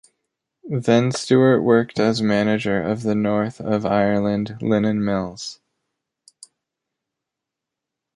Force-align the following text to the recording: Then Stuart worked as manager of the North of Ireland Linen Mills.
Then 0.67 1.11
Stuart 1.11 1.61
worked 1.61 1.99
as 1.99 2.23
manager 2.23 2.81
of 2.81 3.03
the 3.03 3.13
North 3.13 3.59
of 3.61 3.85
Ireland 3.85 4.57
Linen 4.59 5.05
Mills. 5.05 5.59